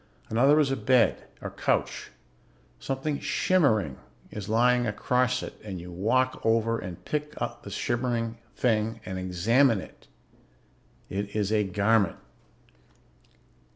Another 0.29 0.59
is 0.59 0.71
a 0.71 0.75
bed, 0.75 1.25
or 1.43 1.51
couch. 1.51 2.09
Something 2.79 3.19
shimmering 3.19 3.97
is 4.31 4.49
lying 4.49 4.87
across 4.87 5.43
it 5.43 5.61
and 5.63 5.79
you 5.79 5.91
walk 5.91 6.41
over 6.43 6.79
and 6.79 7.05
pick 7.05 7.35
the 7.35 7.69
shimmering 7.69 8.39
something 8.55 8.95
up 8.95 9.01
and 9.05 9.19
examine 9.19 9.79
it. 9.79 10.07
It 11.07 11.35
is 11.35 11.51
a 11.51 11.63
garment. 11.63 12.17